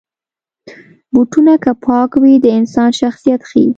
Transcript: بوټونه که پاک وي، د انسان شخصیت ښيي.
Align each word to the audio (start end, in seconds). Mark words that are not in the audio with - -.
بوټونه 1.13 1.53
که 1.63 1.71
پاک 1.85 2.11
وي، 2.21 2.33
د 2.43 2.47
انسان 2.59 2.89
شخصیت 3.01 3.41
ښيي. 3.49 3.65